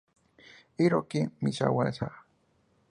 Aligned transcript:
Hiroki 0.77 1.21
Miyazawa 1.41 2.09